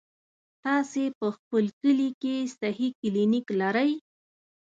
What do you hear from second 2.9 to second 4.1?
کلينيک لرئ؟